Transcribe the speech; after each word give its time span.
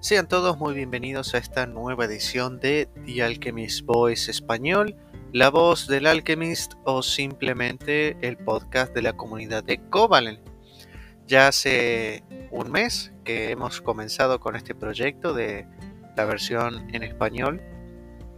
Sean 0.00 0.28
todos 0.28 0.56
muy 0.58 0.74
bienvenidos 0.74 1.34
a 1.34 1.38
esta 1.38 1.66
nueva 1.66 2.04
edición 2.04 2.60
de 2.60 2.88
The 3.04 3.20
Alchemist 3.24 3.84
Voice 3.84 4.30
Español, 4.30 4.94
la 5.32 5.50
voz 5.50 5.88
del 5.88 6.06
Alchemist 6.06 6.74
o 6.84 7.02
simplemente 7.02 8.16
el 8.20 8.36
podcast 8.36 8.94
de 8.94 9.02
la 9.02 9.14
comunidad 9.14 9.64
de 9.64 9.80
Covalent. 9.90 10.38
Ya 11.26 11.48
hace 11.48 12.22
un 12.52 12.70
mes 12.70 13.12
que 13.24 13.50
hemos 13.50 13.80
comenzado 13.80 14.38
con 14.38 14.54
este 14.54 14.72
proyecto 14.72 15.34
de 15.34 15.66
la 16.16 16.24
versión 16.26 16.94
en 16.94 17.02
español 17.02 17.60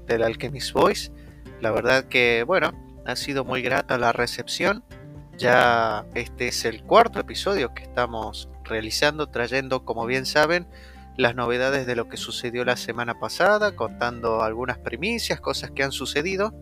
del 0.06 0.22
Alchemist 0.22 0.72
Voice. 0.72 1.12
La 1.60 1.72
verdad 1.72 2.04
que, 2.04 2.42
bueno, 2.42 2.72
ha 3.04 3.16
sido 3.16 3.44
muy 3.44 3.60
grata 3.60 3.98
la 3.98 4.12
recepción. 4.12 4.82
Ya 5.36 6.06
este 6.14 6.48
es 6.48 6.64
el 6.64 6.82
cuarto 6.84 7.20
episodio 7.20 7.74
que 7.74 7.82
estamos 7.82 8.48
realizando, 8.64 9.26
trayendo, 9.26 9.84
como 9.84 10.06
bien 10.06 10.24
saben, 10.24 10.66
las 11.20 11.34
novedades 11.34 11.86
de 11.86 11.96
lo 11.96 12.08
que 12.08 12.16
sucedió 12.16 12.64
la 12.64 12.76
semana 12.76 13.18
pasada, 13.18 13.76
contando 13.76 14.42
algunas 14.42 14.78
primicias, 14.78 15.40
cosas 15.40 15.70
que 15.70 15.82
han 15.82 15.92
sucedido, 15.92 16.54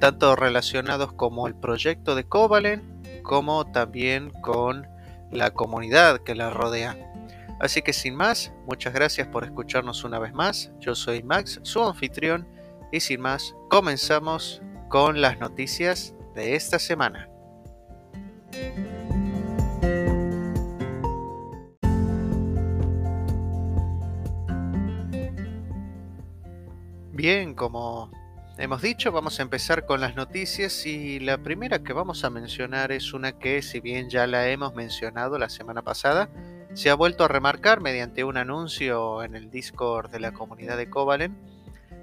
tanto 0.00 0.34
relacionados 0.34 1.12
como 1.12 1.46
el 1.46 1.54
proyecto 1.54 2.14
de 2.14 2.24
Covalent, 2.24 2.82
como 3.22 3.64
también 3.70 4.30
con 4.42 4.86
la 5.30 5.52
comunidad 5.52 6.18
que 6.18 6.34
la 6.34 6.50
rodea. 6.50 6.96
Así 7.60 7.80
que 7.82 7.92
sin 7.92 8.16
más, 8.16 8.52
muchas 8.66 8.92
gracias 8.92 9.28
por 9.28 9.44
escucharnos 9.44 10.02
una 10.02 10.18
vez 10.18 10.32
más. 10.32 10.72
Yo 10.80 10.96
soy 10.96 11.22
Max, 11.22 11.60
su 11.62 11.82
anfitrión, 11.82 12.46
y 12.90 13.00
sin 13.00 13.20
más, 13.20 13.54
comenzamos 13.70 14.60
con 14.88 15.20
las 15.20 15.38
noticias 15.38 16.14
de 16.34 16.56
esta 16.56 16.80
semana. 16.80 17.28
Bien, 27.22 27.54
como 27.54 28.10
hemos 28.58 28.82
dicho, 28.82 29.12
vamos 29.12 29.38
a 29.38 29.44
empezar 29.44 29.86
con 29.86 30.00
las 30.00 30.16
noticias 30.16 30.84
y 30.86 31.20
la 31.20 31.38
primera 31.38 31.78
que 31.78 31.92
vamos 31.92 32.24
a 32.24 32.30
mencionar 32.30 32.90
es 32.90 33.12
una 33.12 33.38
que, 33.38 33.62
si 33.62 33.78
bien 33.78 34.10
ya 34.10 34.26
la 34.26 34.48
hemos 34.48 34.74
mencionado 34.74 35.38
la 35.38 35.48
semana 35.48 35.82
pasada, 35.82 36.28
se 36.74 36.90
ha 36.90 36.96
vuelto 36.96 37.22
a 37.22 37.28
remarcar 37.28 37.80
mediante 37.80 38.24
un 38.24 38.38
anuncio 38.38 39.22
en 39.22 39.36
el 39.36 39.52
Discord 39.52 40.10
de 40.10 40.18
la 40.18 40.32
comunidad 40.32 40.76
de 40.76 40.90
Covalent, 40.90 41.38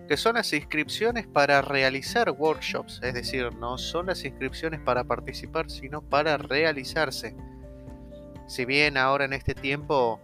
que 0.08 0.16
son 0.16 0.36
las 0.36 0.54
inscripciones 0.54 1.28
para 1.28 1.62
realizar 1.62 2.32
workshops, 2.32 3.02
es 3.04 3.14
decir, 3.14 3.54
no 3.56 3.78
son 3.78 4.06
las 4.06 4.24
inscripciones 4.24 4.80
para 4.80 5.04
participar, 5.04 5.70
sino 5.70 6.02
para 6.02 6.38
realizarse. 6.38 7.36
Si 8.48 8.64
bien 8.64 8.96
ahora 8.96 9.26
en 9.26 9.34
este 9.34 9.54
tiempo 9.54 10.22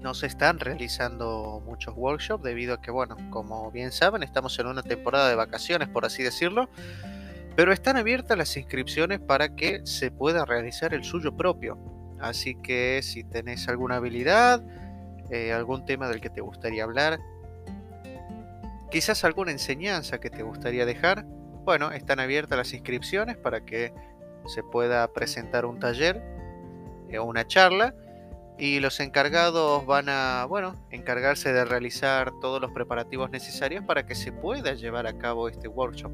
no 0.00 0.14
se 0.14 0.26
están 0.26 0.58
realizando 0.58 1.62
muchos 1.64 1.94
workshops 1.96 2.42
debido 2.42 2.74
a 2.74 2.80
que, 2.80 2.90
bueno, 2.90 3.16
como 3.30 3.70
bien 3.70 3.92
saben, 3.92 4.22
estamos 4.22 4.58
en 4.58 4.66
una 4.66 4.82
temporada 4.82 5.28
de 5.28 5.34
vacaciones, 5.34 5.88
por 5.88 6.04
así 6.04 6.22
decirlo, 6.22 6.68
pero 7.54 7.72
están 7.72 7.96
abiertas 7.96 8.36
las 8.38 8.56
inscripciones 8.56 9.20
para 9.20 9.54
que 9.54 9.82
se 9.84 10.10
pueda 10.10 10.44
realizar 10.44 10.94
el 10.94 11.04
suyo 11.04 11.36
propio. 11.36 11.78
Así 12.18 12.54
que 12.54 13.00
si 13.02 13.24
tenés 13.24 13.68
alguna 13.68 13.96
habilidad, 13.96 14.62
eh, 15.30 15.52
algún 15.52 15.84
tema 15.84 16.08
del 16.08 16.20
que 16.20 16.30
te 16.30 16.40
gustaría 16.40 16.84
hablar, 16.84 17.18
quizás 18.90 19.24
alguna 19.24 19.52
enseñanza 19.52 20.18
que 20.18 20.30
te 20.30 20.42
gustaría 20.42 20.86
dejar, 20.86 21.24
bueno, 21.64 21.92
están 21.92 22.20
abiertas 22.20 22.56
las 22.56 22.72
inscripciones 22.72 23.36
para 23.36 23.64
que 23.64 23.92
se 24.46 24.62
pueda 24.62 25.06
presentar 25.12 25.66
un 25.66 25.78
taller 25.78 26.22
o 27.08 27.12
eh, 27.12 27.20
una 27.20 27.46
charla 27.46 27.94
y 28.60 28.78
los 28.78 29.00
encargados 29.00 29.86
van 29.86 30.10
a, 30.10 30.44
bueno, 30.44 30.74
encargarse 30.90 31.50
de 31.50 31.64
realizar 31.64 32.30
todos 32.42 32.60
los 32.60 32.70
preparativos 32.72 33.30
necesarios 33.30 33.82
para 33.86 34.04
que 34.04 34.14
se 34.14 34.32
pueda 34.32 34.74
llevar 34.74 35.06
a 35.06 35.16
cabo 35.16 35.48
este 35.48 35.66
workshop. 35.66 36.12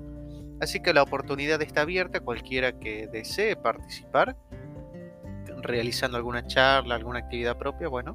Así 0.61 0.81
que 0.81 0.95
la 0.95 1.03
oportunidad 1.03 1.61
está 1.61 1.81
abierta 1.81 2.19
a 2.19 2.21
cualquiera 2.21 2.79
que 2.79 3.09
desee 3.09 3.57
participar, 3.57 4.37
realizando 5.61 6.17
alguna 6.17 6.47
charla, 6.47 6.95
alguna 6.95 7.19
actividad 7.19 7.59
propia, 7.59 7.89
bueno, 7.89 8.15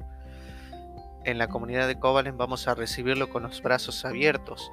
en 1.24 1.36
la 1.36 1.48
comunidad 1.48 1.86
de 1.86 1.98
Covalent 1.98 2.38
vamos 2.38 2.66
a 2.68 2.74
recibirlo 2.74 3.28
con 3.28 3.42
los 3.42 3.60
brazos 3.60 4.02
abiertos. 4.06 4.72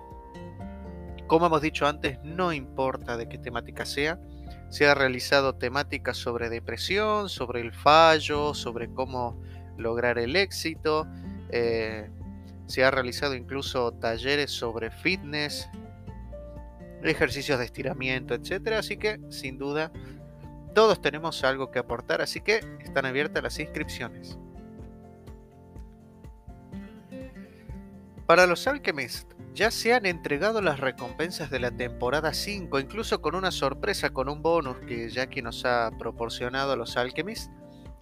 Como 1.27 1.47
hemos 1.47 1.61
dicho 1.61 1.85
antes, 1.85 2.17
no 2.23 2.53
importa 2.53 3.17
de 3.17 3.27
qué 3.27 3.37
temática 3.37 3.85
sea, 3.85 4.19
se 4.69 4.87
ha 4.87 4.93
realizado 4.93 5.55
temáticas 5.55 6.17
sobre 6.17 6.49
depresión, 6.49 7.29
sobre 7.29 7.61
el 7.61 7.73
fallo, 7.73 8.53
sobre 8.53 8.89
cómo 8.89 9.41
lograr 9.77 10.19
el 10.19 10.35
éxito. 10.35 11.07
Eh, 11.51 12.09
se 12.67 12.83
ha 12.83 12.91
realizado 12.91 13.33
incluso 13.33 13.91
talleres 13.93 14.51
sobre 14.51 14.91
fitness, 14.91 15.67
ejercicios 17.03 17.57
de 17.57 17.65
estiramiento, 17.65 18.35
etc. 18.35 18.73
Así 18.77 18.97
que, 18.97 19.19
sin 19.29 19.57
duda, 19.57 19.91
todos 20.75 21.01
tenemos 21.01 21.43
algo 21.43 21.71
que 21.71 21.79
aportar, 21.79 22.21
así 22.21 22.41
que 22.41 22.59
están 22.83 23.05
abiertas 23.05 23.41
las 23.41 23.59
inscripciones. 23.59 24.37
Para 28.29 28.45
los 28.45 28.67
Alchemist, 28.67 29.33
ya 29.55 29.71
se 29.71 29.91
han 29.91 30.05
entregado 30.05 30.61
las 30.61 30.79
recompensas 30.79 31.49
de 31.49 31.59
la 31.59 31.71
temporada 31.71 32.31
5, 32.31 32.79
incluso 32.79 33.23
con 33.23 33.33
una 33.33 33.49
sorpresa, 33.49 34.11
con 34.11 34.29
un 34.29 34.43
bonus 34.43 34.77
que 34.85 35.09
Jackie 35.09 35.41
nos 35.41 35.65
ha 35.65 35.89
proporcionado 35.97 36.73
a 36.73 36.75
los 36.75 36.95
Alchemist. 36.95 37.51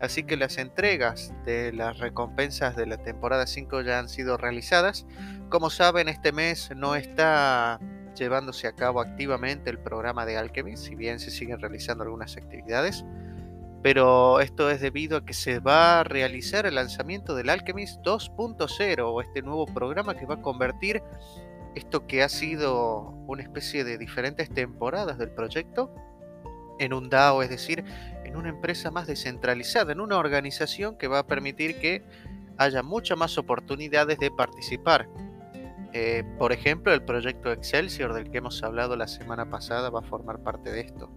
Así 0.01 0.23
que 0.23 0.35
las 0.35 0.57
entregas 0.57 1.33
de 1.45 1.71
las 1.71 1.99
recompensas 1.99 2.75
de 2.75 2.88
la 2.88 2.97
temporada 2.97 3.47
5 3.47 3.83
ya 3.83 3.99
han 3.99 4.09
sido 4.09 4.35
realizadas. 4.35 5.05
Como 5.47 5.69
saben, 5.69 6.09
este 6.09 6.33
mes 6.33 6.71
no 6.75 6.97
está 6.97 7.79
llevándose 8.13 8.67
a 8.67 8.75
cabo 8.75 8.99
activamente 8.99 9.69
el 9.69 9.79
programa 9.79 10.25
de 10.25 10.35
Alchemist, 10.35 10.88
si 10.88 10.95
bien 10.95 11.21
se 11.21 11.31
siguen 11.31 11.61
realizando 11.61 12.03
algunas 12.03 12.35
actividades. 12.35 13.05
Pero 13.83 14.39
esto 14.39 14.69
es 14.69 14.81
debido 14.81 15.17
a 15.17 15.25
que 15.25 15.33
se 15.33 15.59
va 15.59 15.99
a 15.99 16.03
realizar 16.03 16.65
el 16.65 16.75
lanzamiento 16.75 17.35
del 17.35 17.49
Alchemist 17.49 18.01
2.0 18.01 19.01
o 19.05 19.21
este 19.21 19.41
nuevo 19.41 19.65
programa 19.65 20.15
que 20.15 20.25
va 20.25 20.35
a 20.35 20.41
convertir 20.41 21.03
esto 21.75 22.07
que 22.07 22.23
ha 22.23 22.29
sido 22.29 23.13
una 23.27 23.43
especie 23.43 23.83
de 23.83 23.97
diferentes 23.97 24.49
temporadas 24.49 25.17
del 25.19 25.29
proyecto 25.29 25.93
en 26.79 26.93
un 26.93 27.09
DAO, 27.09 27.43
es 27.43 27.49
decir, 27.49 27.83
en 28.23 28.35
una 28.35 28.49
empresa 28.49 28.91
más 28.91 29.07
descentralizada, 29.07 29.91
en 29.91 29.99
una 29.99 30.17
organización 30.17 30.97
que 30.97 31.07
va 31.07 31.19
a 31.19 31.27
permitir 31.27 31.79
que 31.79 32.03
haya 32.57 32.83
muchas 32.83 33.17
más 33.17 33.38
oportunidades 33.38 34.17
de 34.17 34.31
participar. 34.31 35.07
Eh, 35.94 36.23
por 36.38 36.51
ejemplo, 36.51 36.94
el 36.94 37.03
proyecto 37.03 37.51
Excelsior 37.51 38.13
del 38.13 38.29
que 38.29 38.39
hemos 38.39 38.61
hablado 38.63 38.95
la 38.95 39.07
semana 39.07 39.49
pasada 39.49 39.89
va 39.89 39.99
a 39.99 40.03
formar 40.03 40.39
parte 40.39 40.71
de 40.71 40.81
esto. 40.81 41.09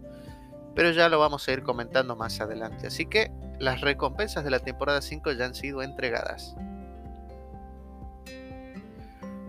Pero 0.74 0.92
ya 0.92 1.08
lo 1.08 1.18
vamos 1.18 1.48
a 1.48 1.52
ir 1.52 1.62
comentando 1.62 2.16
más 2.16 2.40
adelante. 2.40 2.86
Así 2.86 3.06
que 3.06 3.30
las 3.58 3.80
recompensas 3.80 4.44
de 4.44 4.50
la 4.50 4.60
temporada 4.60 5.02
5 5.02 5.32
ya 5.32 5.44
han 5.44 5.54
sido 5.54 5.82
entregadas. 5.82 6.54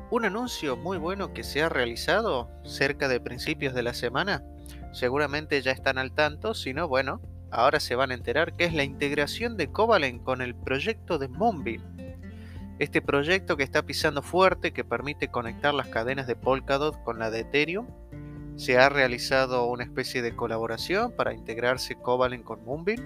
Un 0.09 0.26
anuncio 0.26 0.76
muy 0.76 0.98
bueno 0.98 1.34
que 1.34 1.44
se 1.44 1.64
ha 1.64 1.70
realizado 1.70 2.50
cerca 2.66 3.08
de 3.08 3.22
principios 3.22 3.74
de 3.74 3.84
la 3.84 3.94
semana. 3.94 4.44
Seguramente 4.92 5.62
ya 5.62 5.72
están 5.72 5.98
al 5.98 6.12
tanto, 6.12 6.54
si 6.54 6.74
no, 6.74 6.90
bueno, 6.90 7.22
ahora 7.50 7.80
se 7.80 7.96
van 7.96 8.12
a 8.12 8.16
enterar 8.16 8.58
que 8.58 8.66
es 8.66 8.74
la 8.74 8.84
integración 8.84 9.56
de 9.56 9.72
Covalent 9.72 10.22
con 10.22 10.42
el 10.42 10.53
proyecto 10.53 11.18
de 11.18 11.30
Moonbeam. 11.30 11.82
Este 12.80 13.02
proyecto 13.02 13.56
que 13.56 13.64
está 13.64 13.84
pisando 13.84 14.22
fuerte, 14.22 14.74
que 14.74 14.84
permite 14.84 15.30
conectar 15.30 15.74
las 15.74 15.88
cadenas 15.88 16.28
de 16.28 16.36
Polkadot 16.36 17.02
con 17.03 17.20
la 17.20 17.32
de 17.32 17.42
Ethereum, 17.42 17.88
se 18.56 18.78
ha 18.78 18.89
realizado 18.89 19.66
una 19.66 19.84
especie 19.84 20.22
de 20.22 20.35
colaboración 20.35 21.12
para 21.12 21.34
integrarse 21.34 21.96
Covalent 21.96 22.43
con 22.43 22.64
Moonbeam 22.66 23.02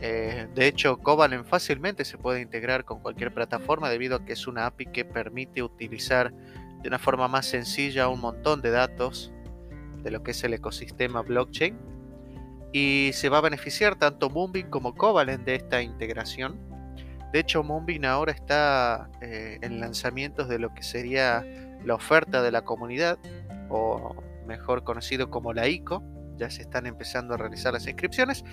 eh, 0.00 0.48
de 0.54 0.66
hecho, 0.66 0.96
Covalent 0.98 1.46
fácilmente 1.46 2.04
se 2.04 2.16
puede 2.16 2.40
integrar 2.40 2.84
con 2.84 3.00
cualquier 3.00 3.34
plataforma 3.34 3.90
debido 3.90 4.16
a 4.16 4.24
que 4.24 4.32
es 4.32 4.46
una 4.46 4.66
API 4.66 4.86
que 4.86 5.04
permite 5.04 5.62
utilizar 5.62 6.32
de 6.82 6.88
una 6.88 6.98
forma 6.98 7.28
más 7.28 7.46
sencilla 7.46 8.08
un 8.08 8.20
montón 8.20 8.62
de 8.62 8.70
datos 8.70 9.30
de 10.02 10.10
lo 10.10 10.22
que 10.22 10.30
es 10.30 10.42
el 10.42 10.54
ecosistema 10.54 11.20
blockchain. 11.20 11.78
Y 12.72 13.10
se 13.12 13.28
va 13.28 13.38
a 13.38 13.42
beneficiar 13.42 13.96
tanto 13.96 14.30
Moonbeam 14.30 14.70
como 14.70 14.94
Covalent 14.94 15.44
de 15.44 15.56
esta 15.56 15.82
integración. 15.82 16.58
De 17.32 17.40
hecho, 17.40 17.62
Moonbeam 17.62 18.04
ahora 18.04 18.32
está 18.32 19.10
eh, 19.20 19.58
en 19.60 19.80
lanzamientos 19.80 20.48
de 20.48 20.58
lo 20.58 20.72
que 20.72 20.82
sería 20.82 21.44
la 21.84 21.94
oferta 21.94 22.42
de 22.42 22.50
la 22.50 22.62
comunidad, 22.62 23.18
o 23.68 24.14
mejor 24.50 24.84
conocido 24.84 25.30
como 25.30 25.52
la 25.54 25.68
ICO. 25.68 26.02
Ya 26.36 26.50
se 26.50 26.62
están 26.62 26.86
empezando 26.86 27.34
a 27.34 27.36
realizar 27.36 27.72
las 27.72 27.86
inscripciones. 27.86 28.44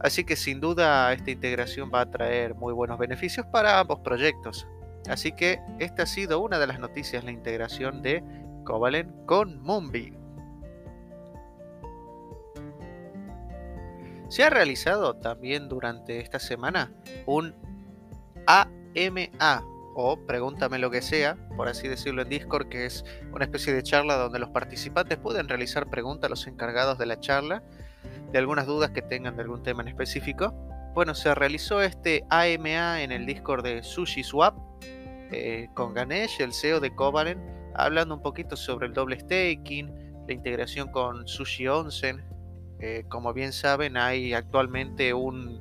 Así 0.00 0.24
que 0.24 0.36
sin 0.36 0.60
duda 0.60 1.12
esta 1.12 1.30
integración 1.30 1.90
va 1.92 2.02
a 2.02 2.10
traer 2.10 2.54
muy 2.54 2.72
buenos 2.72 2.98
beneficios 2.98 3.44
para 3.46 3.78
ambos 3.78 4.00
proyectos. 4.00 4.66
Así 5.08 5.32
que 5.32 5.60
esta 5.78 6.04
ha 6.04 6.06
sido 6.06 6.40
una 6.40 6.58
de 6.58 6.66
las 6.66 6.78
noticias, 6.78 7.24
la 7.24 7.32
integración 7.32 8.02
de 8.02 8.22
Covalent 8.64 9.26
con 9.26 9.60
Moonbeam. 9.60 10.22
Se 14.28 14.44
ha 14.44 14.50
realizado 14.50 15.16
también 15.16 15.68
durante 15.68 16.20
esta 16.20 16.38
semana 16.38 16.90
un 17.26 17.54
AMA 18.46 19.62
o 19.94 20.16
Pregúntame 20.26 20.78
lo 20.78 20.90
que 20.90 21.02
sea, 21.02 21.36
por 21.56 21.68
así 21.68 21.88
decirlo 21.88 22.22
en 22.22 22.28
Discord, 22.28 22.68
que 22.68 22.86
es 22.86 23.04
una 23.32 23.44
especie 23.44 23.72
de 23.72 23.82
charla 23.82 24.16
donde 24.16 24.38
los 24.38 24.50
participantes 24.50 25.18
pueden 25.18 25.48
realizar 25.48 25.90
preguntas 25.90 26.28
a 26.28 26.30
los 26.30 26.46
encargados 26.46 26.98
de 26.98 27.06
la 27.06 27.20
charla 27.20 27.62
de 28.32 28.38
algunas 28.38 28.66
dudas 28.66 28.90
que 28.90 29.02
tengan 29.02 29.36
de 29.36 29.42
algún 29.42 29.62
tema 29.62 29.82
en 29.82 29.88
específico. 29.88 30.52
Bueno, 30.94 31.14
se 31.14 31.34
realizó 31.34 31.82
este 31.82 32.24
AMA 32.30 33.02
en 33.02 33.12
el 33.12 33.26
Discord 33.26 33.64
de 33.64 33.82
Sushi 33.82 34.22
Swap 34.22 34.56
eh, 35.30 35.68
con 35.74 35.94
Ganesh, 35.94 36.40
el 36.40 36.52
CEO 36.52 36.80
de 36.80 36.94
Covalent, 36.94 37.40
hablando 37.74 38.14
un 38.14 38.22
poquito 38.22 38.56
sobre 38.56 38.86
el 38.86 38.94
doble 38.94 39.18
staking, 39.18 40.24
la 40.26 40.34
integración 40.34 40.90
con 40.90 41.26
Sushi 41.26 41.68
Onsen. 41.68 42.24
Eh, 42.80 43.04
como 43.08 43.32
bien 43.32 43.52
saben, 43.52 43.96
hay 43.96 44.34
actualmente 44.34 45.14
un, 45.14 45.60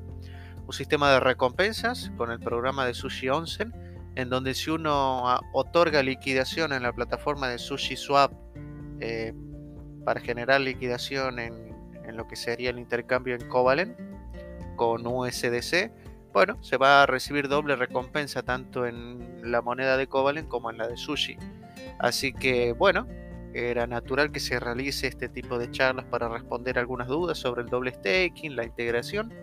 un 0.66 0.74
sistema 0.74 1.12
de 1.12 1.19
recompensas 1.19 2.12
con 2.18 2.31
el 2.31 2.39
programa 2.39 2.86
de 2.86 2.94
Sushi 2.94 3.30
Onsen 3.30 3.91
en 4.16 4.30
donde 4.30 4.54
si 4.54 4.69
uno 4.69 5.28
ah, 5.30 5.42
otorga 5.54 6.04
liquidación 6.04 6.74
en 6.74 6.84
la 6.84 6.94
plataforma 6.94 7.48
de 7.48 7.58
SushiSwap 7.58 8.31
eh, 9.00 9.34
para 10.06 10.19
generar 10.19 10.62
liquidación 10.62 11.40
en, 11.40 11.72
lo 12.13 12.28
que 12.28 12.36
sería 12.36 12.72
el 12.72 12.80
intercambio 12.80 13.36
en 13.36 13.48
Covalent 13.48 13.98
con 14.75 15.08
USDC, 15.08 15.92
bueno, 16.34 16.62
se 16.62 16.75
va 16.75 17.04
a 17.04 17.06
recibir 17.06 17.48
doble 17.48 17.78
recompensa 17.78 18.44
tanto 18.44 18.86
en 18.86 19.50
la 19.50 19.62
moneda 19.62 19.96
de 19.96 20.08
Covalent 20.08 20.50
como 20.50 20.69
en 20.72 20.78
la 20.78 20.90
de 20.90 20.98
Sushi. 20.98 21.38
Así 22.00 22.34
que, 22.34 22.74
bueno, 22.74 23.07
era 23.54 23.88
natural 23.88 24.34
que 24.34 24.42
se 24.42 24.60
realice 24.60 25.07
este 25.07 25.30
tipo 25.30 25.57
de 25.57 25.72
charlas 25.72 26.06
para 26.06 26.28
responder 26.28 26.78
algunas 26.78 27.07
dudas 27.07 27.38
sobre 27.38 27.62
el 27.62 27.69
doble 27.69 27.94
staking, 27.94 28.57
la 28.57 28.66
integración. 28.66 29.34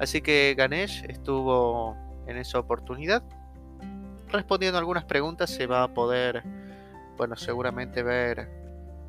Así 0.00 0.20
que 0.20 0.54
Ganesh 0.58 1.04
estuvo 1.08 1.96
en 2.26 2.38
esa 2.38 2.58
oportunidad 2.58 3.22
respondiendo 4.34 4.78
algunas 4.78 5.04
preguntas 5.04 5.48
se 5.50 5.66
va 5.66 5.84
a 5.84 5.94
poder, 5.94 6.42
bueno, 7.16 7.36
seguramente 7.36 8.02
ver 8.02 8.50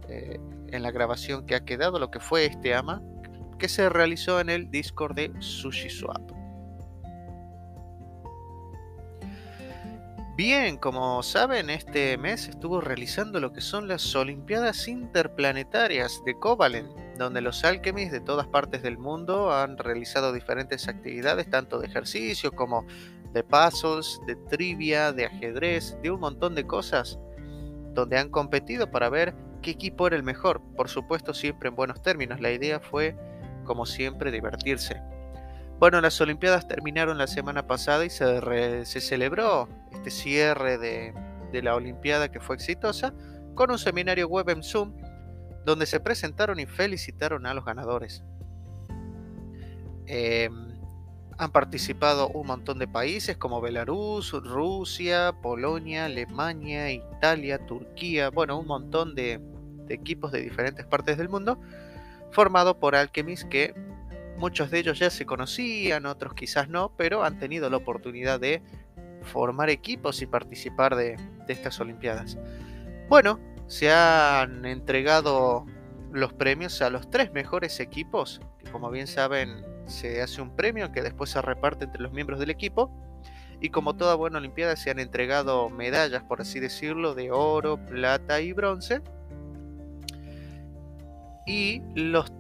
eh, 0.08 0.40
en 0.68 0.84
la 0.84 0.92
grabación 0.92 1.46
que 1.46 1.56
ha 1.56 1.66
quedado 1.66 2.00
lo 2.00 2.12
que 2.12 2.20
fue 2.20 2.46
este 2.46 2.74
AMA 2.74 3.02
que 3.58 3.68
se 3.68 3.90
realizó 3.90 4.40
en 4.40 4.50
el 4.50 4.70
Discord 4.70 5.16
de 5.16 5.32
SushiSwap. 5.40 6.32
Bien, 10.38 10.76
como 10.76 11.24
saben, 11.24 11.70
este 11.70 12.18
mes 12.18 12.50
estuvo 12.50 12.82
realizando 12.82 13.40
lo 13.40 13.54
que 13.54 13.62
son 13.62 13.88
las 13.88 14.14
Olimpiadas 14.18 14.90
Interplanetarias 14.90 16.22
de 16.26 16.38
Covalent, 16.38 16.90
donde 17.18 17.40
los 17.40 17.64
alchemies 17.64 18.12
de 18.12 18.20
todas 18.20 18.46
partes 18.46 18.84
del 18.84 18.98
mundo 18.98 19.54
han 19.54 19.78
realizado 19.78 20.34
diferentes 20.34 20.90
actividades, 20.90 21.50
tanto 21.50 21.80
de 21.80 21.88
ejercicio 21.88 22.52
como 22.52 22.86
de 23.36 23.44
puzzles, 23.44 24.22
de 24.26 24.38
trivia, 24.50 25.12
de 25.12 25.26
ajedrez, 25.26 25.98
de 26.02 26.10
un 26.10 26.22
montón 26.22 26.56
de 26.56 26.66
cosas, 26.66 27.20
donde 27.94 28.18
han 28.18 28.30
competido 28.30 28.90
para 28.90 29.10
ver 29.10 29.36
qué 29.62 29.72
equipo 29.72 30.08
era 30.08 30.16
el 30.16 30.24
mejor. 30.24 30.62
Por 30.78 30.88
supuesto, 30.88 31.34
siempre 31.34 31.68
en 31.68 31.76
buenos 31.76 32.02
términos. 32.02 32.40
La 32.40 32.52
idea 32.52 32.80
fue, 32.80 33.14
como 33.66 33.86
siempre, 33.86 34.32
divertirse. 34.32 35.02
Bueno, 35.80 36.00
las 36.00 36.20
Olimpiadas 36.22 36.66
terminaron 36.70 37.18
la 37.18 37.28
semana 37.28 37.68
pasada 37.68 38.06
y 38.06 38.10
se, 38.10 38.86
se 38.86 39.02
celebró 39.02 39.68
este 39.92 40.12
cierre 40.12 40.78
de, 40.78 41.14
de, 41.52 41.62
la 41.62 41.76
Olimpiada 41.76 42.32
que 42.32 42.40
fue 42.40 42.56
exitosa 42.56 43.14
con 43.54 43.70
un 43.70 43.78
seminario 43.78 44.30
web 44.30 44.50
en 44.50 44.64
Zoom 44.64 44.94
donde 45.66 45.86
se 45.86 46.00
presentaron 46.00 46.58
y 46.62 46.66
felicitaron 46.68 47.46
a 47.46 47.54
los 47.54 47.66
ganadores. 47.66 48.24
Eh, 50.08 50.50
han 51.38 51.52
participado 51.52 52.30
un 52.30 52.48
montón 52.48 52.80
de 52.80 52.88
países 52.88 53.38
como 53.38 53.60
Belarus, 53.60 54.32
Rusia, 54.32 55.34
Polonia, 55.42 56.06
Alemania, 56.06 56.92
Italia, 56.92 57.66
Turquía, 57.66 58.30
bueno, 58.30 58.58
un 58.60 58.68
montón 58.68 59.16
de, 59.16 59.42
equipos 59.90 60.32
de 60.32 60.42
diferentes 60.42 60.86
partes 60.86 61.18
del 61.18 61.30
mundo, 61.30 61.60
formado 62.32 62.80
por 62.80 62.96
Alchemist 62.96 63.48
que 63.50 63.74
muchos 64.38 64.72
de 64.72 64.80
ellos 64.80 64.98
ya 64.98 65.10
se 65.10 65.26
conocían, 65.26 66.06
otros 66.06 66.34
quizás 66.34 66.70
no, 66.70 66.96
pero 66.96 67.24
han 67.24 67.38
tenido 67.38 67.70
la 67.70 67.78
oportunidad 67.78 68.40
de 68.40 68.62
formar 69.22 69.70
equipos 69.70 70.22
y 70.22 70.28
participar 70.28 70.96
de, 70.96 71.18
de 71.48 71.54
estas 71.54 71.80
Olimpiadas. 71.80 72.38
Bueno, 73.10 73.40
se 73.68 73.92
han 73.92 74.66
entregado 74.66 75.66
los 76.12 76.34
premios 76.34 76.82
a 76.82 76.90
los 76.90 77.10
tres 77.10 77.34
mejores 77.34 77.80
equipos, 77.80 78.40
que 78.60 78.72
como 78.72 78.90
bien 78.90 79.08
saben 79.08 79.75
se 79.88 80.22
hace 80.22 80.42
un 80.42 80.56
premio 80.56 80.92
que 80.92 81.02
después 81.02 81.30
se 81.30 81.42
reparte 81.42 81.86
entre 81.86 82.02
los 82.02 82.12
miembros 82.12 82.40
del 82.40 82.50
equipo. 82.50 82.92
Y 83.62 83.70
como 83.70 83.96
toda 83.96 84.16
buena 84.16 84.38
Olimpiada 84.38 84.76
se 84.76 84.92
han 84.92 85.00
entregado 85.00 85.70
medallas, 85.70 86.24
por 86.24 86.42
así 86.42 86.60
decirlo, 86.60 87.16
de 87.16 87.32
oro, 87.32 87.78
plata 87.78 88.42
y 88.42 88.54
bronce. 88.54 89.02
Y 91.48 91.82
los 91.96 92.32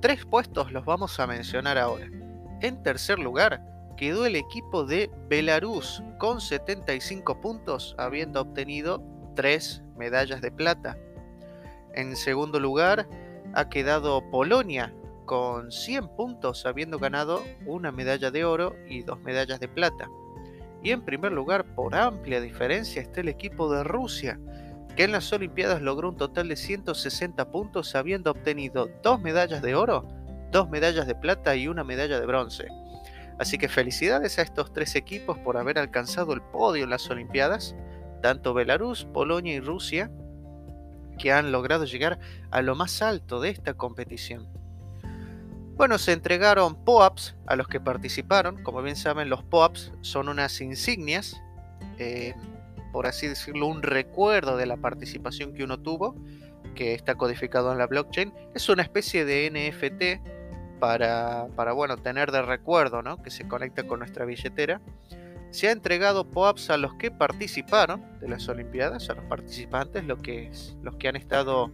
tres 0.00 0.24
puestos 0.24 0.72
los 0.72 0.84
vamos 0.84 1.18
a 1.20 1.26
mencionar 1.26 1.78
ahora. 1.78 2.08
En 2.62 2.82
tercer 2.82 3.18
lugar 3.18 3.62
quedó 3.96 4.26
el 4.26 4.36
equipo 4.36 4.84
de 4.84 5.10
Belarus 5.28 6.02
con 6.18 6.40
75 6.40 7.40
puntos, 7.40 7.94
habiendo 7.98 8.40
obtenido 8.40 9.02
tres 9.34 9.82
medallas 9.96 10.40
de 10.40 10.50
plata. 10.50 10.98
En 11.94 12.16
segundo 12.16 12.60
lugar 12.60 13.08
ha 13.54 13.68
quedado 13.68 14.22
Polonia 14.30 14.92
con 15.26 15.70
100 15.70 16.08
puntos 16.16 16.64
habiendo 16.64 16.98
ganado 16.98 17.42
una 17.66 17.92
medalla 17.92 18.30
de 18.30 18.44
oro 18.44 18.74
y 18.88 19.02
dos 19.02 19.20
medallas 19.20 19.60
de 19.60 19.68
plata. 19.68 20.08
Y 20.82 20.92
en 20.92 21.04
primer 21.04 21.32
lugar, 21.32 21.74
por 21.74 21.94
amplia 21.94 22.40
diferencia, 22.40 23.02
está 23.02 23.20
el 23.20 23.28
equipo 23.28 23.70
de 23.70 23.84
Rusia, 23.84 24.38
que 24.96 25.04
en 25.04 25.12
las 25.12 25.32
Olimpiadas 25.32 25.82
logró 25.82 26.08
un 26.08 26.16
total 26.16 26.48
de 26.48 26.56
160 26.56 27.50
puntos 27.50 27.94
habiendo 27.94 28.30
obtenido 28.30 28.88
dos 29.02 29.20
medallas 29.20 29.60
de 29.60 29.74
oro, 29.74 30.06
dos 30.52 30.70
medallas 30.70 31.06
de 31.06 31.14
plata 31.14 31.54
y 31.56 31.68
una 31.68 31.84
medalla 31.84 32.18
de 32.18 32.26
bronce. 32.26 32.68
Así 33.38 33.58
que 33.58 33.68
felicidades 33.68 34.38
a 34.38 34.42
estos 34.42 34.72
tres 34.72 34.94
equipos 34.94 35.38
por 35.38 35.58
haber 35.58 35.78
alcanzado 35.78 36.32
el 36.32 36.40
podio 36.40 36.84
en 36.84 36.90
las 36.90 37.10
Olimpiadas, 37.10 37.76
tanto 38.22 38.54
Belarus, 38.54 39.04
Polonia 39.04 39.54
y 39.54 39.60
Rusia, 39.60 40.10
que 41.18 41.32
han 41.32 41.52
logrado 41.52 41.84
llegar 41.84 42.18
a 42.50 42.62
lo 42.62 42.74
más 42.74 43.02
alto 43.02 43.40
de 43.40 43.50
esta 43.50 43.74
competición. 43.74 44.48
Bueno, 45.76 45.98
se 45.98 46.12
entregaron 46.12 46.74
POAPs 46.74 47.36
a 47.46 47.54
los 47.54 47.68
que 47.68 47.80
participaron. 47.80 48.62
Como 48.62 48.80
bien 48.80 48.96
saben, 48.96 49.28
los 49.28 49.42
POAPs 49.42 49.92
son 50.00 50.30
unas 50.30 50.62
insignias, 50.62 51.42
eh, 51.98 52.34
por 52.92 53.06
así 53.06 53.28
decirlo, 53.28 53.66
un 53.66 53.82
recuerdo 53.82 54.56
de 54.56 54.64
la 54.64 54.78
participación 54.78 55.52
que 55.52 55.64
uno 55.64 55.78
tuvo, 55.78 56.16
que 56.74 56.94
está 56.94 57.16
codificado 57.16 57.72
en 57.72 57.78
la 57.78 57.86
blockchain. 57.86 58.32
Es 58.54 58.70
una 58.70 58.82
especie 58.82 59.26
de 59.26 59.50
NFT 59.50 60.80
para, 60.80 61.48
para 61.54 61.72
bueno, 61.72 61.98
tener 61.98 62.32
de 62.32 62.40
recuerdo, 62.40 63.02
¿no? 63.02 63.22
que 63.22 63.30
se 63.30 63.46
conecta 63.46 63.86
con 63.86 63.98
nuestra 63.98 64.24
billetera. 64.24 64.80
Se 65.50 65.68
ha 65.68 65.72
entregado 65.72 66.30
POAPs 66.30 66.70
a 66.70 66.78
los 66.78 66.94
que 66.94 67.10
participaron 67.10 68.02
de 68.18 68.30
las 68.30 68.48
Olimpiadas, 68.48 69.10
a 69.10 69.14
los 69.14 69.26
participantes, 69.26 70.04
que, 70.22 70.50
los 70.82 70.96
que 70.96 71.08
han 71.08 71.16
estado 71.16 71.70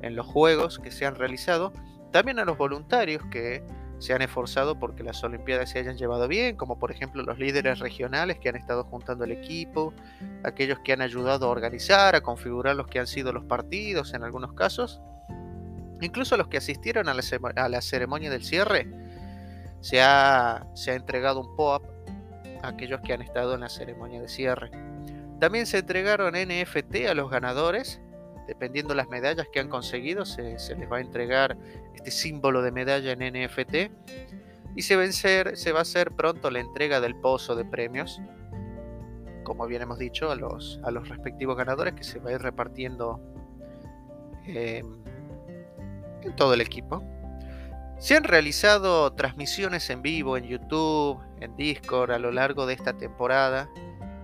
en 0.00 0.16
los 0.16 0.26
juegos 0.26 0.78
que 0.78 0.90
se 0.90 1.04
han 1.04 1.14
realizado 1.14 1.74
también 2.14 2.38
a 2.38 2.44
los 2.44 2.56
voluntarios 2.56 3.24
que 3.28 3.64
se 3.98 4.14
han 4.14 4.22
esforzado 4.22 4.78
porque 4.78 5.02
las 5.02 5.24
Olimpiadas 5.24 5.70
se 5.70 5.80
hayan 5.80 5.96
llevado 5.96 6.28
bien, 6.28 6.54
como 6.54 6.78
por 6.78 6.92
ejemplo 6.92 7.24
los 7.24 7.40
líderes 7.40 7.80
regionales 7.80 8.38
que 8.38 8.48
han 8.48 8.54
estado 8.54 8.84
juntando 8.84 9.24
el 9.24 9.32
equipo, 9.32 9.92
aquellos 10.44 10.78
que 10.84 10.92
han 10.92 11.02
ayudado 11.02 11.46
a 11.46 11.48
organizar, 11.48 12.14
a 12.14 12.20
configurar 12.20 12.76
los 12.76 12.86
que 12.86 13.00
han 13.00 13.08
sido 13.08 13.32
los 13.32 13.44
partidos 13.46 14.14
en 14.14 14.22
algunos 14.22 14.52
casos, 14.52 15.00
incluso 16.00 16.36
los 16.36 16.46
que 16.46 16.58
asistieron 16.58 17.08
a 17.08 17.14
la, 17.14 17.80
ceremonia 17.82 18.30
del 18.30 18.44
cierre, 18.44 18.88
se 19.80 20.00
ha, 20.00 20.68
se 20.74 20.92
ha 20.92 20.94
entregado 20.94 21.40
un 21.40 21.56
POAP 21.56 21.82
a 22.62 22.68
aquellos 22.68 23.00
que 23.00 23.12
han 23.12 23.22
estado 23.22 23.54
en 23.54 23.62
la 23.62 23.68
ceremonia 23.68 24.20
de 24.20 24.28
cierre. 24.28 24.70
También 25.40 25.66
se 25.66 25.78
entregaron 25.78 26.34
NFT 26.34 27.08
a 27.08 27.14
los 27.14 27.28
ganadores 27.28 28.00
dependiendo 28.46 28.94
las 28.94 29.08
medallas 29.08 29.46
que 29.52 29.60
han 29.60 29.68
conseguido, 29.68 30.24
se, 30.24 30.42
les 30.52 30.90
va 30.90 30.98
a 30.98 31.00
entregar 31.00 31.56
este 31.94 32.10
símbolo 32.10 32.62
de 32.62 32.72
medalla 32.72 33.12
en 33.12 33.44
NFT 33.44 33.74
y 34.76 34.82
se, 34.82 34.96
va 34.96 35.78
a 35.78 35.82
hacer 35.82 36.12
pronto 36.12 36.50
la 36.50 36.60
entrega 36.60 37.00
del 37.00 37.14
pozo 37.14 37.54
de 37.54 37.64
premios, 37.64 38.20
como 39.44 39.66
bien 39.66 39.82
hemos 39.82 39.98
dicho, 39.98 40.30
a 40.30 40.36
los, 40.36 40.80
a 40.82 40.90
los 40.90 41.08
respectivos 41.08 41.56
ganadores 41.56 41.94
que 41.94 42.04
se 42.04 42.18
va 42.18 42.30
a 42.30 42.32
ir 42.34 42.42
repartiendo 42.42 43.20
em, 44.46 44.96
en 46.22 46.36
todo 46.36 46.54
el 46.54 46.60
equipo. 46.60 47.02
Se 47.98 48.16
han 48.16 48.24
realizado 48.24 49.12
transmisiones 49.12 49.88
en 49.88 50.02
vivo 50.02 50.36
en 50.36 50.44
YouTube, 50.44 51.20
en 51.40 51.56
Discord 51.56 52.10
a 52.10 52.18
lo 52.18 52.32
largo 52.32 52.66
de 52.66 52.74
esta 52.74 52.92
temporada, 52.94 53.68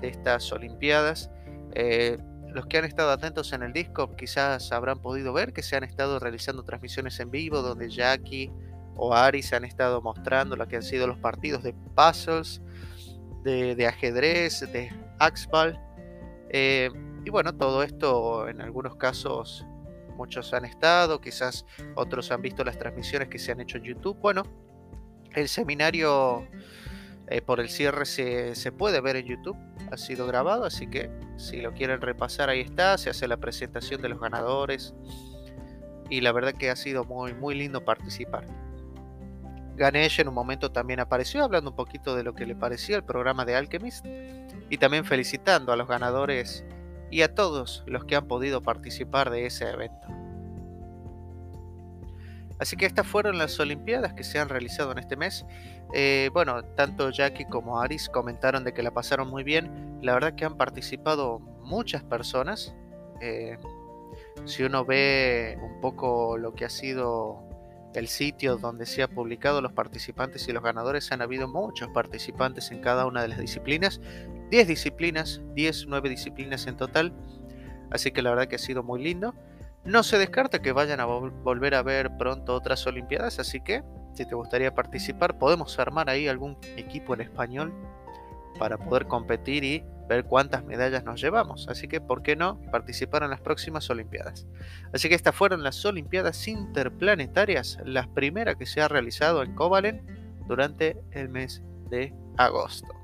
de 0.00 0.08
estas 0.08 0.50
Olimpiadas. 0.52 1.30
Eh, 1.74 2.18
los 2.52 2.66
que 2.66 2.78
han 2.78 2.84
estado 2.84 3.10
atentos 3.10 3.52
en 3.52 3.62
el 3.62 3.72
Discord 3.72 4.16
quizás 4.16 4.72
habrán 4.72 5.00
podido 5.00 5.32
ver 5.32 5.52
que 5.52 5.62
se 5.62 5.76
han 5.76 5.84
estado 5.84 6.18
realizando 6.18 6.64
transmisiones 6.64 7.18
en 7.20 7.30
vivo 7.30 7.62
donde 7.62 7.88
Jackie 7.88 8.50
o 8.96 9.14
Ari 9.14 9.42
se 9.42 9.56
han 9.56 9.64
estado 9.64 10.02
mostrando 10.02 10.56
lo 10.56 10.68
que 10.68 10.76
han 10.76 10.82
sido 10.82 11.06
los 11.06 11.18
partidos 11.18 11.62
de 11.62 11.74
puzzles 11.94 12.60
de, 13.44 13.86
ajedrez, 13.86 14.60
de 14.72 14.92
Axbal. 15.18 15.80
Eh, 16.50 16.90
y 17.24 17.30
bueno, 17.30 17.54
todo 17.54 17.82
esto 17.82 18.48
en 18.48 18.60
algunos 18.60 18.96
casos 18.96 19.64
muchos 20.16 20.52
han 20.52 20.66
estado, 20.66 21.20
quizás 21.20 21.64
otros 21.94 22.30
han 22.30 22.42
visto 22.42 22.62
las 22.64 22.78
transmisiones 22.78 23.28
que 23.28 23.38
se 23.38 23.52
han 23.52 23.60
hecho 23.60 23.78
en 23.78 23.84
YouTube. 23.84 24.18
Bueno, 24.20 24.42
el 25.34 25.48
seminario 25.48 26.46
eh, 27.28 27.40
por 27.40 27.60
el 27.60 27.68
cierre 27.68 28.04
se, 28.06 28.72
puede 28.72 29.00
ver 29.00 29.16
en 29.16 29.26
YouTube, 29.26 29.56
ha 29.90 29.96
sido 29.96 30.26
grabado, 30.26 30.64
así 30.64 30.86
que 30.86 31.10
si 31.36 31.60
lo 31.60 31.72
quieren 31.72 32.00
repasar 32.00 32.48
ahí 32.48 32.60
está, 32.60 32.96
se 32.98 33.10
hace 33.10 33.26
la 33.28 33.36
presentación 33.36 34.02
de 34.02 34.08
los 34.08 34.20
ganadores 34.20 34.94
y 36.08 36.20
la 36.20 36.32
verdad 36.32 36.52
que 36.52 36.70
ha 36.70 36.76
sido 36.76 37.04
muy, 37.04 37.34
muy 37.34 37.54
lindo 37.54 37.84
participar. 37.84 38.46
Ganesh 39.76 40.20
en 40.20 40.28
un 40.28 40.34
momento 40.34 40.70
también 40.70 41.00
apareció 41.00 41.42
hablando 41.42 41.70
un 41.70 41.76
poquito 41.76 42.14
de 42.14 42.22
lo 42.22 42.34
que 42.34 42.44
le 42.44 42.54
parecía 42.54 42.96
el 42.96 43.04
programa 43.04 43.44
de 43.44 43.56
Alchemist 43.56 44.04
y 44.68 44.76
también 44.76 45.04
felicitando 45.04 45.72
a 45.72 45.76
los 45.76 45.88
ganadores 45.88 46.64
y 47.10 47.22
a 47.22 47.34
todos 47.34 47.82
los 47.86 48.04
que 48.04 48.16
han 48.16 48.28
podido 48.28 48.60
participar 48.60 49.30
de 49.30 49.46
ese 49.46 49.70
evento. 49.70 50.19
Así 52.60 52.76
que 52.76 52.84
estas 52.84 53.06
fueron 53.06 53.38
las 53.38 53.58
Olimpiadas 53.58 54.12
que 54.12 54.22
se 54.22 54.38
han 54.38 54.50
realizado 54.50 54.92
en 54.92 54.98
este 54.98 55.16
mes. 55.16 55.46
Eh, 55.94 56.28
bueno, 56.34 56.62
tanto 56.62 57.10
Jackie 57.10 57.46
como 57.46 57.80
Aris 57.80 58.10
comentaron 58.10 58.64
de 58.64 58.74
que 58.74 58.82
la 58.82 58.92
pasaron 58.92 59.28
muy 59.30 59.42
bien. 59.42 59.98
La 60.02 60.12
verdad 60.12 60.34
que 60.34 60.44
han 60.44 60.58
participado 60.58 61.38
muchas 61.38 62.04
personas. 62.04 62.74
Eh, 63.22 63.56
si 64.44 64.62
uno 64.62 64.84
ve 64.84 65.58
un 65.62 65.80
poco 65.80 66.36
lo 66.36 66.54
que 66.54 66.66
ha 66.66 66.70
sido 66.70 67.42
el 67.94 68.08
sitio 68.08 68.56
donde 68.58 68.84
se 68.86 69.02
ha 69.02 69.08
publicado 69.08 69.62
los 69.62 69.72
participantes 69.72 70.46
y 70.46 70.52
los 70.52 70.62
ganadores, 70.62 71.10
han 71.12 71.22
habido 71.22 71.48
muchos 71.48 71.88
participantes 71.88 72.70
en 72.70 72.82
cada 72.82 73.06
una 73.06 73.22
de 73.22 73.28
las 73.28 73.38
disciplinas. 73.38 74.02
10 74.50 74.68
disciplinas, 74.68 75.40
10, 75.54 75.86
9 75.88 76.10
disciplinas 76.10 76.66
en 76.66 76.76
total. 76.76 77.14
Así 77.90 78.10
que 78.10 78.20
la 78.20 78.30
verdad 78.30 78.48
que 78.48 78.56
ha 78.56 78.60
sido 78.60 78.82
muy 78.82 79.02
lindo. 79.02 79.34
No 79.84 80.02
se 80.02 80.18
descarta 80.18 80.60
que 80.60 80.72
vayan 80.72 81.00
a 81.00 81.06
volver 81.06 81.74
a 81.74 81.82
ver 81.82 82.16
pronto 82.18 82.54
otras 82.54 82.86
Olimpiadas, 82.86 83.38
así 83.38 83.60
que 83.60 83.82
si 84.14 84.26
te 84.26 84.34
gustaría 84.34 84.74
participar, 84.74 85.38
podemos 85.38 85.78
armar 85.78 86.10
ahí 86.10 86.28
algún 86.28 86.58
equipo 86.76 87.14
en 87.14 87.22
español 87.22 87.72
para 88.58 88.76
poder 88.76 89.06
competir 89.06 89.64
y 89.64 89.84
ver 90.08 90.24
cuántas 90.24 90.64
medallas 90.64 91.04
nos 91.04 91.20
llevamos. 91.20 91.68
Así 91.68 91.88
que, 91.88 92.00
¿por 92.00 92.22
qué 92.22 92.36
no 92.36 92.60
participar 92.70 93.22
en 93.22 93.30
las 93.30 93.40
próximas 93.40 93.88
Olimpiadas? 93.88 94.46
Así 94.92 95.08
que 95.08 95.14
estas 95.14 95.34
fueron 95.34 95.62
las 95.62 95.82
Olimpiadas 95.84 96.46
Interplanetarias, 96.48 97.78
las 97.84 98.08
primeras 98.08 98.56
que 98.56 98.66
se 98.66 98.82
ha 98.82 98.88
realizado 98.88 99.42
en 99.42 99.54
Kovalen 99.54 100.04
durante 100.46 101.00
el 101.12 101.28
mes 101.28 101.62
de 101.88 102.12
agosto. 102.36 102.99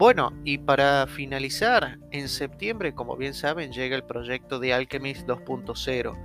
Bueno, 0.00 0.32
y 0.46 0.56
para 0.56 1.06
finalizar, 1.06 1.98
en 2.10 2.30
septiembre, 2.30 2.94
como 2.94 3.18
bien 3.18 3.34
saben, 3.34 3.70
llega 3.70 3.94
el 3.94 4.02
proyecto 4.02 4.58
de 4.58 4.72
Alchemist 4.72 5.28
2.0. 5.28 6.16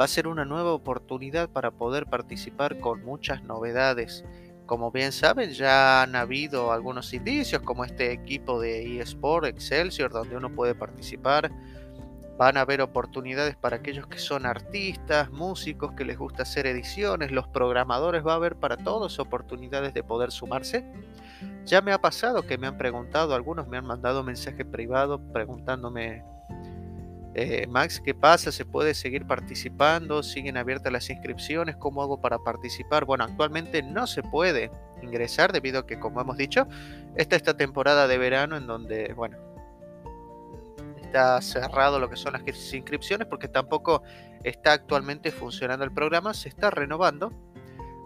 Va 0.00 0.06
a 0.06 0.08
ser 0.08 0.28
una 0.28 0.46
nueva 0.46 0.72
oportunidad 0.72 1.50
para 1.50 1.70
poder 1.70 2.06
participar 2.06 2.78
con 2.80 3.04
muchas 3.04 3.44
novedades 3.44 4.24
como 4.68 4.92
bien 4.92 5.12
saben, 5.12 5.52
ya 5.52 6.02
han 6.02 6.14
habido 6.14 6.72
algunos 6.72 7.14
indicios, 7.14 7.62
como 7.62 7.86
este 7.86 8.12
equipo 8.12 8.60
de 8.60 9.00
eSport 9.00 9.46
Excelsior, 9.46 10.12
donde 10.12 10.36
uno 10.36 10.54
puede 10.54 10.74
participar. 10.74 11.50
Van 12.38 12.56
a 12.56 12.60
haber 12.60 12.80
oportunidades 12.80 13.56
para 13.56 13.76
aquellos 13.76 14.06
que 14.06 14.18
son 14.18 14.46
artistas, 14.46 15.30
músicos, 15.30 15.92
que 15.92 16.04
les 16.04 16.16
gusta 16.16 16.44
hacer 16.44 16.66
ediciones, 16.66 17.32
los 17.32 17.48
programadores, 17.48 18.24
va 18.24 18.34
a 18.34 18.36
haber 18.36 18.54
para 18.54 18.76
todos 18.76 19.18
oportunidades 19.18 19.92
de 19.92 20.04
poder 20.04 20.30
sumarse. 20.30 20.90
Ya 21.64 21.82
me 21.82 21.92
ha 21.92 21.98
pasado 21.98 22.46
que 22.46 22.56
me 22.56 22.68
han 22.68 22.78
preguntado, 22.78 23.34
algunos 23.34 23.66
me 23.66 23.76
han 23.76 23.84
mandado 23.84 24.22
mensaje 24.22 24.64
privado 24.64 25.20
preguntándome 25.32 26.22
eh, 27.40 27.66
Max, 27.68 28.00
¿qué 28.04 28.14
pasa? 28.14 28.50
¿Se 28.50 28.64
puede 28.64 28.94
seguir 28.94 29.24
participando? 29.24 30.24
¿Siguen 30.24 30.56
abiertas 30.56 30.92
las 30.92 31.08
inscripciones? 31.08 31.76
¿Cómo 31.76 32.02
hago 32.02 32.20
para 32.20 32.38
participar? 32.38 33.04
Bueno, 33.04 33.22
actualmente 33.22 33.80
no 33.82 34.08
se 34.08 34.22
puede 34.22 34.72
ingresar 35.02 35.52
debido 35.52 35.80
a 35.80 35.86
que, 35.86 36.00
como 36.00 36.20
hemos 36.20 36.36
dicho, 36.36 36.66
esta 37.14 37.36
esta 37.36 37.56
temporada 37.56 38.08
de 38.08 38.18
verano 38.18 38.56
en 38.56 38.66
donde, 38.66 39.12
bueno, 39.14 39.36
está 41.08 41.40
cerrado 41.42 41.98
lo 41.98 42.08
que 42.08 42.16
son 42.16 42.34
las 42.34 42.42
inscripciones 42.46 43.26
porque 43.26 43.48
tampoco 43.48 44.02
está 44.44 44.72
actualmente 44.72 45.32
funcionando 45.32 45.84
el 45.84 45.92
programa, 45.92 46.34
se 46.34 46.48
está 46.48 46.70
renovando. 46.70 47.32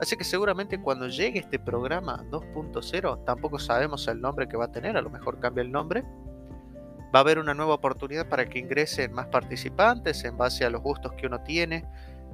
Así 0.00 0.16
que 0.16 0.24
seguramente 0.24 0.80
cuando 0.80 1.08
llegue 1.08 1.40
este 1.40 1.58
programa 1.58 2.24
2.0, 2.30 3.24
tampoco 3.24 3.58
sabemos 3.58 4.08
el 4.08 4.20
nombre 4.20 4.48
que 4.48 4.56
va 4.56 4.64
a 4.64 4.72
tener, 4.72 4.96
a 4.96 5.02
lo 5.02 5.10
mejor 5.10 5.38
cambia 5.38 5.62
el 5.62 5.70
nombre 5.70 6.02
va 7.14 7.18
a 7.18 7.22
haber 7.22 7.38
una 7.38 7.54
nueva 7.54 7.74
oportunidad 7.74 8.28
para 8.28 8.46
que 8.46 8.58
ingresen 8.58 9.12
más 9.12 9.26
participantes 9.26 10.24
en 10.24 10.38
base 10.38 10.64
a 10.64 10.70
los 10.70 10.80
gustos 10.80 11.12
que 11.12 11.26
uno 11.26 11.42
tiene. 11.42 11.84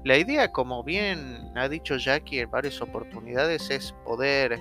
La 0.05 0.17
idea, 0.17 0.53
como 0.53 0.85
bien 0.85 1.51
ha 1.57 1.69
dicho 1.69 1.97
Jackie 1.97 2.39
en 2.39 2.51
varias 2.51 2.81
oportunidades, 2.81 3.71
es 3.71 3.93
poder 4.05 4.61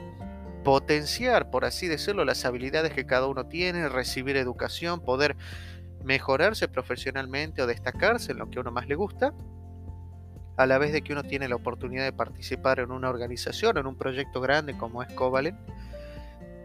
potenciar, 0.64 1.52
por 1.52 1.66
así 1.66 1.88
decirlo, 1.88 2.26
las 2.26 2.44
habilidades 2.44 2.94
que 2.94 3.06
cada 3.06 3.28
uno 3.28 3.46
tiene, 3.46 3.88
recibir 3.90 4.36
educación, 4.38 5.00
poder 5.02 5.38
mejorarse 6.04 6.68
profesionalmente 6.68 7.62
o 7.62 7.68
destacarse 7.68 8.32
en 8.32 8.40
lo 8.40 8.50
que 8.50 8.60
a 8.60 8.62
uno 8.62 8.72
más 8.72 8.88
le 8.88 8.96
gusta, 8.96 9.34
a 10.56 10.66
la 10.66 10.78
vez 10.78 10.92
de 10.92 11.02
que 11.02 11.14
uno 11.14 11.24
tiene 11.24 11.48
la 11.48 11.56
oportunidad 11.56 12.04
de 12.04 12.14
participar 12.14 12.80
en 12.80 12.92
una 12.92 13.10
organización, 13.10 13.78
en 13.78 13.86
un 13.86 13.96
proyecto 13.96 14.42
grande 14.42 14.78
como 14.78 15.04
es 15.04 15.14
Covalent 15.14 15.58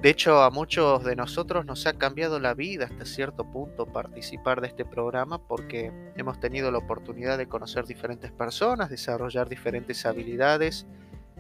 de 0.03 0.11
hecho, 0.11 0.43
a 0.43 0.51
muchos 0.51 1.05
de 1.05 1.15
nosotros 1.15 1.65
nos 1.65 1.87
ha 1.87 1.93
cambiado 1.93 2.41
la 2.41 2.55
vida 2.55 2.87
hasta 2.87 3.05
cierto 3.05 3.45
punto 3.45 3.87
participar 3.87 4.61
de 4.61 4.67
este 4.67 4.85
programa 4.85 5.39
porque 5.39 5.93
hemos 6.17 6.41
tenido 6.41 6.73
la 6.73 6.79
oportunidad 6.79 7.39
de 7.39 7.47
conocer 7.47 7.87
diferentes 7.87 8.33
personas, 8.33 8.91
desarrollar 8.91 9.49
diferentes 9.49 10.05
habilidades, 10.05 10.87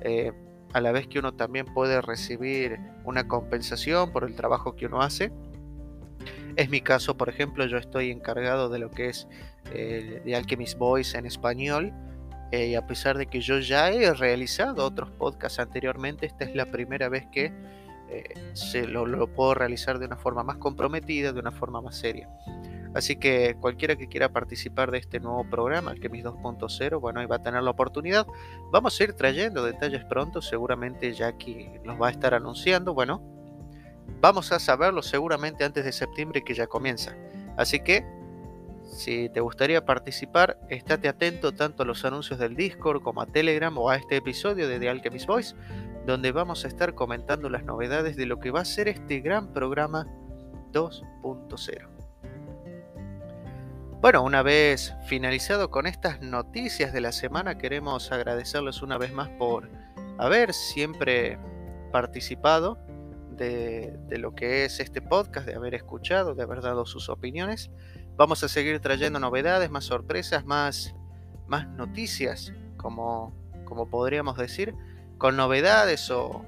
eh, 0.02 0.30
a 0.72 0.80
la 0.80 0.92
vez 0.92 1.08
que 1.08 1.18
uno 1.18 1.34
también 1.34 1.66
puede 1.75 2.00
recibir 2.02 2.78
una 3.02 3.26
compensación 3.26 4.12
por 4.12 4.22
el 4.22 4.37
trabajo 4.37 4.76
que 4.76 4.87
uno 4.87 5.02
hace. 5.02 5.32
Es 6.56 6.68
mi 6.68 6.80
caso, 6.80 7.16
por 7.16 7.28
ejemplo, 7.28 7.66
yo 7.66 7.78
estoy 7.78 8.11
encargado 8.11 8.68
de 8.68 8.78
lo 8.78 8.90
que 8.90 9.09
es 9.09 9.26
eh, 9.73 10.21
de 10.25 10.37
Alchemist 10.37 10.78
Voice 10.78 11.16
en 11.16 11.26
español. 11.26 11.92
Eh, 12.50 12.66
y 12.66 12.75
a 12.75 12.87
pesar 12.87 13.16
de 13.16 13.26
que 13.26 13.40
yo 13.40 13.59
ya 13.61 13.90
he 13.90 14.12
realizado 14.12 14.85
otros 14.85 15.11
podcasts 15.11 15.59
anteriormente, 15.59 16.26
esta 16.26 16.44
es 16.44 16.54
la 16.54 16.66
primera 16.66 17.09
vez 17.09 17.26
que 17.32 17.50
eh, 18.11 18.25
se 18.52 18.87
lo, 18.87 19.26
puedo 19.28 19.54
realizar 19.54 19.99
de 19.99 20.04
una 20.04 20.16
forma 20.16 20.42
más 20.44 20.59
comprometida, 20.59 21.32
de 21.32 21.40
una 21.40 21.50
forma 21.50 21.80
más 21.80 21.97
seria. 21.97 22.28
Así 22.94 23.16
que 23.16 23.56
cualquiera 23.59 23.97
que 23.97 24.06
quiera 24.06 24.28
participar 24.28 24.90
de 24.90 24.99
este 24.99 25.18
nuevo 25.18 25.49
programa, 25.49 25.92
el 25.92 26.00
Kemis 26.00 26.25
2.0, 26.25 27.00
bueno, 27.00 27.21
ahí 27.21 27.26
va 27.26 27.37
a 27.37 27.42
tener 27.42 27.62
la 27.62 27.71
oportunidad. 27.71 28.26
Vamos 28.71 29.00
a 29.00 29.04
ir 29.04 29.14
trayendo 29.14 29.64
detalles 29.64 30.04
pronto, 30.04 30.42
seguramente 30.42 31.14
Jackie 31.14 31.71
los 31.85 31.99
va 31.99 32.09
a 32.09 32.11
estar 32.11 32.35
anunciando. 32.35 32.92
Bueno, 32.92 33.23
vamos 34.21 34.52
a 34.52 34.59
saberlo 34.59 35.02
seguramente 35.02 35.64
antes 35.64 35.85
de 35.85 35.92
septiembre 35.92 36.42
que 36.42 36.54
ya 36.54 36.66
comienza. 36.66 37.16
Así 37.56 37.80
que, 37.80 38.04
si 38.85 39.28
te 39.30 39.40
gustaría 39.40 39.85
participar, 39.85 40.59
estate 40.68 41.09
atento 41.09 41.52
tanto 41.52 41.82
a 41.82 41.87
los 41.87 42.04
anuncios 42.04 42.38
del 42.38 42.56
Discord 42.56 43.02
como 43.02 43.23
a 43.23 43.26
Telegram 43.26 43.76
o 43.78 43.90
a 43.90 43.97
este 43.97 44.16
episodio 44.16 44.68
de 44.68 44.78
The 44.78 44.88
Alchemist 44.88 45.26
Voice 45.26 45.54
donde 46.06 46.32
vamos 46.32 46.64
a 46.64 46.68
estar 46.68 46.94
comentando 46.94 47.49
las 47.49 47.64
novedades 47.64 48.16
de 48.16 48.26
lo 48.26 48.40
que 48.40 48.50
va 48.50 48.61
a 48.61 48.64
ser 48.64 48.88
este 48.88 49.21
gran 49.21 49.52
programa 49.52 50.06
2.0. 50.73 51.88
Bueno, 54.00 54.25
una 54.25 54.42
vez 54.42 54.94
finalizado 55.06 55.71
con 55.71 55.87
estas 55.87 56.21
noticias 56.21 56.92
de 56.92 57.00
la 57.00 57.12
semana, 57.12 57.56
queremos 57.56 58.11
agradecerles 58.11 58.82
una 58.82 58.99
vez 58.99 59.12
más 59.12 59.28
por 59.30 59.71
haber 60.18 60.52
siempre 60.52 61.38
participado 61.92 62.78
de, 63.42 64.18
lo 64.18 64.34
que 64.34 64.64
es 64.64 64.80
este 64.80 65.02
podcast, 65.02 65.46
de 65.46 65.54
haber 65.54 65.75
escuchado, 65.75 66.34
de 66.34 66.42
haber 66.42 66.61
dado 66.61 66.87
sus 66.87 67.08
opiniones. 67.08 67.70
Vamos 68.16 68.42
a 68.44 68.49
seguir 68.49 68.78
trayendo 68.80 69.18
novedades, 69.18 69.70
más 69.70 69.84
sorpresas, 69.84 70.44
más, 70.44 70.94
más 71.46 71.68
noticias, 71.68 72.52
como, 72.76 73.34
como 73.64 73.88
podríamos 73.88 74.37
decir 74.37 74.75
con 75.18 75.37
novedades 75.37 76.11
o, 76.11 76.44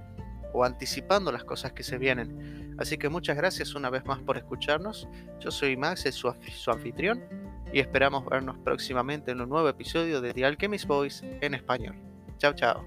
anticipando 0.65 1.33
las 1.33 1.45
cosas 1.45 1.73
que 1.73 1.83
se 1.83 1.99
vienen. 1.99 2.75
Así 2.79 2.97
que 2.97 3.09
muchas 3.09 3.37
gracias 3.37 3.75
una 3.75 3.91
vez 3.91 4.05
más 4.05 4.21
por 4.21 4.37
escucharnos. 4.37 5.09
Yo 5.41 5.51
soy 5.51 5.77
Max, 5.77 6.03
su, 6.13 6.33
su 6.57 6.71
anfitrión, 6.71 7.23
y 7.73 7.81
esperamos 7.81 8.25
vernos 8.27 8.57
próximamente 8.59 9.33
en 9.33 9.41
un 9.41 9.49
nuevo 9.49 9.69
episodio 9.69 10.21
de 10.21 10.33
The 10.33 10.45
Alchemist 10.45 10.87
Voice 10.87 11.39
en 11.41 11.55
español. 11.55 11.97
Chao, 12.39 12.53
chao. 12.55 12.85